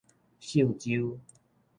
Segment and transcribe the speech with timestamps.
[0.39, 1.19] 秀洲